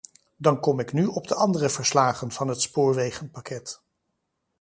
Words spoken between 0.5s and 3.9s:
kom ik nu op de andere verslagen van het spoorwegenpakket.